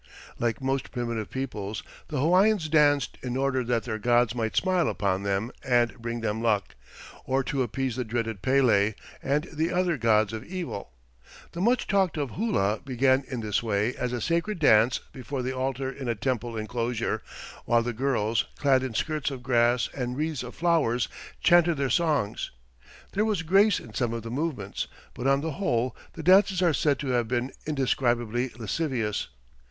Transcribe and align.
Like 0.39 0.63
most 0.63 0.89
primitive 0.91 1.29
peoples, 1.29 1.83
the 2.07 2.19
Hawaiians 2.19 2.67
danced 2.69 3.19
in 3.21 3.37
order 3.37 3.63
that 3.65 3.83
their 3.83 3.99
gods 3.99 4.33
might 4.33 4.55
smile 4.55 4.89
upon 4.89 5.21
them 5.21 5.51
and 5.63 5.93
bring 6.01 6.21
them 6.21 6.41
luck, 6.41 6.73
or 7.23 7.43
to 7.43 7.61
appease 7.61 7.95
the 7.97 8.03
dreaded 8.03 8.41
Pele 8.41 8.95
and 9.21 9.43
the 9.53 9.69
other 9.71 9.97
gods 9.97 10.33
of 10.33 10.43
evil. 10.43 10.89
The 11.51 11.61
much 11.61 11.85
talked 11.85 12.17
of 12.17 12.31
hula 12.31 12.79
began 12.83 13.23
in 13.27 13.41
this 13.41 13.61
way 13.61 13.95
as 13.95 14.11
a 14.11 14.19
sacred 14.19 14.57
dance 14.57 15.01
before 15.13 15.43
the 15.43 15.55
altar 15.55 15.91
in 15.91 16.07
a 16.09 16.15
temple 16.15 16.57
inclosure, 16.57 17.21
while 17.65 17.83
the 17.83 17.93
girls, 17.93 18.45
clad 18.57 18.81
in 18.81 18.95
skirts 18.95 19.29
of 19.29 19.43
grass 19.43 19.87
and 19.93 20.17
wreaths 20.17 20.41
of 20.41 20.55
flowers, 20.55 21.09
chanted 21.41 21.75
their 21.77 21.91
songs. 21.91 22.49
There 23.11 23.23
was 23.23 23.43
grace 23.43 23.79
in 23.79 23.93
some 23.93 24.13
of 24.15 24.23
the 24.23 24.31
movements, 24.31 24.87
but 25.13 25.27
on 25.27 25.41
the 25.41 25.51
whole 25.51 25.95
the 26.13 26.23
dances 26.23 26.59
are 26.63 26.73
said 26.73 26.97
to 27.01 27.09
have 27.09 27.27
been 27.27 27.51
"indescribably 27.67 28.49
lascivious." 28.57 29.27